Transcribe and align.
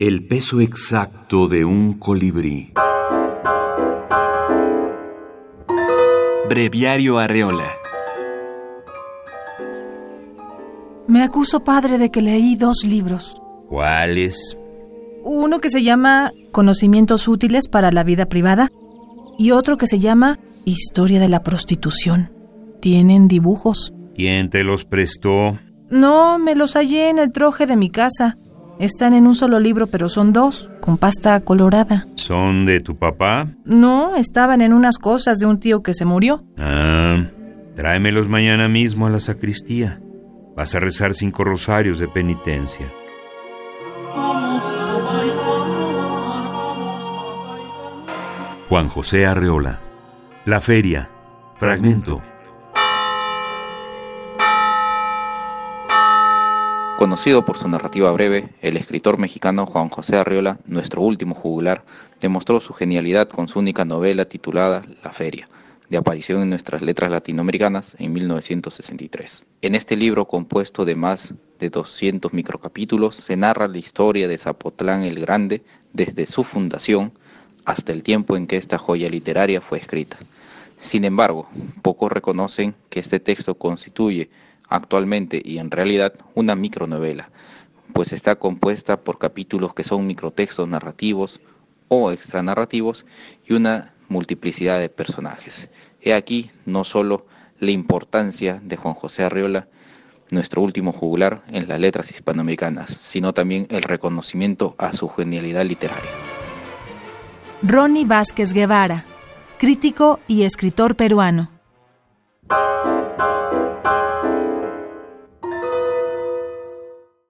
El 0.00 0.26
peso 0.26 0.62
exacto 0.62 1.46
de 1.46 1.62
un 1.62 1.92
colibrí. 1.92 2.72
Breviario 6.48 7.18
Arreola. 7.18 7.68
Me 11.06 11.22
acuso, 11.22 11.64
padre, 11.64 11.98
de 11.98 12.10
que 12.10 12.22
leí 12.22 12.56
dos 12.56 12.82
libros. 12.82 13.42
¿Cuáles? 13.68 14.56
Uno 15.22 15.60
que 15.60 15.68
se 15.68 15.82
llama 15.82 16.32
Conocimientos 16.50 17.28
útiles 17.28 17.68
para 17.68 17.92
la 17.92 18.02
vida 18.02 18.24
privada 18.24 18.70
y 19.36 19.50
otro 19.50 19.76
que 19.76 19.86
se 19.86 19.98
llama 19.98 20.38
Historia 20.64 21.20
de 21.20 21.28
la 21.28 21.42
prostitución. 21.42 22.32
Tienen 22.80 23.28
dibujos. 23.28 23.92
¿Quién 24.14 24.48
te 24.48 24.64
los 24.64 24.86
prestó? 24.86 25.58
No, 25.90 26.38
me 26.38 26.54
los 26.54 26.72
hallé 26.72 27.10
en 27.10 27.18
el 27.18 27.32
troje 27.32 27.66
de 27.66 27.76
mi 27.76 27.90
casa. 27.90 28.38
Están 28.80 29.12
en 29.12 29.26
un 29.26 29.34
solo 29.34 29.60
libro, 29.60 29.88
pero 29.88 30.08
son 30.08 30.32
dos, 30.32 30.70
con 30.80 30.96
pasta 30.96 31.38
colorada. 31.40 32.06
¿Son 32.14 32.64
de 32.64 32.80
tu 32.80 32.96
papá? 32.96 33.46
No, 33.66 34.16
estaban 34.16 34.62
en 34.62 34.72
unas 34.72 34.96
cosas 34.96 35.38
de 35.38 35.44
un 35.44 35.60
tío 35.60 35.82
que 35.82 35.92
se 35.92 36.06
murió. 36.06 36.44
Ah, 36.56 37.26
tráemelos 37.74 38.30
mañana 38.30 38.68
mismo 38.68 39.06
a 39.06 39.10
la 39.10 39.20
sacristía. 39.20 40.00
Vas 40.56 40.74
a 40.74 40.80
rezar 40.80 41.12
cinco 41.12 41.44
rosarios 41.44 41.98
de 41.98 42.08
penitencia. 42.08 42.86
Juan 48.70 48.88
José 48.88 49.26
Arreola. 49.26 49.78
La 50.46 50.62
feria. 50.62 51.10
Fragmento. 51.58 52.22
Conocido 57.00 57.46
por 57.46 57.56
su 57.56 57.66
narrativa 57.66 58.12
breve, 58.12 58.50
el 58.60 58.76
escritor 58.76 59.16
mexicano 59.16 59.64
Juan 59.64 59.88
José 59.88 60.16
Arreola, 60.16 60.58
nuestro 60.66 61.00
último 61.00 61.34
jugular, 61.34 61.82
demostró 62.20 62.60
su 62.60 62.74
genialidad 62.74 63.26
con 63.26 63.48
su 63.48 63.58
única 63.58 63.86
novela 63.86 64.26
titulada 64.26 64.84
La 65.02 65.10
Feria, 65.10 65.48
de 65.88 65.96
aparición 65.96 66.42
en 66.42 66.50
nuestras 66.50 66.82
letras 66.82 67.10
latinoamericanas 67.10 67.96
en 67.98 68.12
1963. 68.12 69.46
En 69.62 69.76
este 69.76 69.96
libro, 69.96 70.26
compuesto 70.26 70.84
de 70.84 70.94
más 70.94 71.32
de 71.58 71.70
200 71.70 72.34
microcapítulos, 72.34 73.16
se 73.16 73.34
narra 73.34 73.66
la 73.66 73.78
historia 73.78 74.28
de 74.28 74.36
Zapotlán 74.36 75.02
el 75.02 75.20
Grande 75.20 75.62
desde 75.94 76.26
su 76.26 76.44
fundación 76.44 77.14
hasta 77.64 77.92
el 77.92 78.02
tiempo 78.02 78.36
en 78.36 78.46
que 78.46 78.58
esta 78.58 78.76
joya 78.76 79.08
literaria 79.08 79.62
fue 79.62 79.78
escrita. 79.78 80.18
Sin 80.78 81.06
embargo, 81.06 81.48
pocos 81.80 82.12
reconocen 82.12 82.74
que 82.90 83.00
este 83.00 83.20
texto 83.20 83.54
constituye 83.54 84.28
actualmente 84.70 85.42
y 85.44 85.58
en 85.58 85.70
realidad 85.70 86.14
una 86.34 86.54
micronovela, 86.54 87.30
pues 87.92 88.12
está 88.12 88.36
compuesta 88.36 89.00
por 89.00 89.18
capítulos 89.18 89.74
que 89.74 89.84
son 89.84 90.06
microtextos 90.06 90.66
narrativos 90.66 91.40
o 91.88 92.12
extranarrativos 92.12 93.04
y 93.46 93.54
una 93.54 93.94
multiplicidad 94.08 94.78
de 94.78 94.88
personajes. 94.88 95.68
He 96.00 96.14
aquí 96.14 96.50
no 96.64 96.84
solo 96.84 97.26
la 97.58 97.72
importancia 97.72 98.60
de 98.64 98.76
Juan 98.76 98.94
José 98.94 99.24
Arriola, 99.24 99.68
nuestro 100.30 100.62
último 100.62 100.92
jugular 100.92 101.42
en 101.48 101.68
las 101.68 101.80
letras 101.80 102.10
hispanoamericanas, 102.12 102.96
sino 103.02 103.34
también 103.34 103.66
el 103.68 103.82
reconocimiento 103.82 104.76
a 104.78 104.92
su 104.92 105.08
genialidad 105.08 105.64
literaria. 105.64 106.10
Ronnie 107.62 108.06
Vázquez 108.06 108.54
Guevara, 108.54 109.04
crítico 109.58 110.20
y 110.28 110.44
escritor 110.44 110.96
peruano. 110.96 111.59